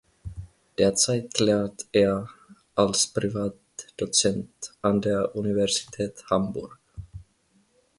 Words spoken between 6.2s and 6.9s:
Hamburg.